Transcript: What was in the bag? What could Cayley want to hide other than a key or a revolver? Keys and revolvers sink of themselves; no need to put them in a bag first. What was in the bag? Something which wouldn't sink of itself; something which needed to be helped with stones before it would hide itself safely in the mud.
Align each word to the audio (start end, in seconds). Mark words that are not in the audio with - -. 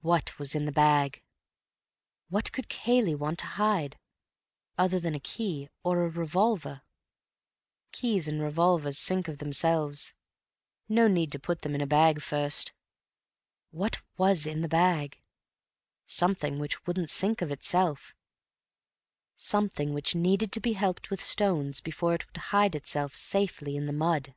What 0.00 0.36
was 0.40 0.56
in 0.56 0.64
the 0.64 0.72
bag? 0.72 1.22
What 2.28 2.50
could 2.50 2.68
Cayley 2.68 3.14
want 3.14 3.38
to 3.38 3.46
hide 3.46 3.96
other 4.76 4.98
than 4.98 5.14
a 5.14 5.20
key 5.20 5.68
or 5.84 6.02
a 6.04 6.08
revolver? 6.08 6.82
Keys 7.92 8.26
and 8.26 8.42
revolvers 8.42 8.98
sink 8.98 9.28
of 9.28 9.38
themselves; 9.38 10.12
no 10.88 11.06
need 11.06 11.30
to 11.30 11.38
put 11.38 11.62
them 11.62 11.76
in 11.76 11.80
a 11.80 11.86
bag 11.86 12.20
first. 12.20 12.72
What 13.70 14.02
was 14.16 14.44
in 14.44 14.60
the 14.60 14.66
bag? 14.68 15.22
Something 16.04 16.58
which 16.58 16.84
wouldn't 16.84 17.08
sink 17.08 17.40
of 17.40 17.52
itself; 17.52 18.16
something 19.36 19.94
which 19.94 20.16
needed 20.16 20.50
to 20.50 20.58
be 20.58 20.72
helped 20.72 21.10
with 21.10 21.22
stones 21.22 21.80
before 21.80 22.12
it 22.14 22.26
would 22.26 22.36
hide 22.50 22.74
itself 22.74 23.14
safely 23.14 23.76
in 23.76 23.86
the 23.86 23.92
mud. 23.92 24.34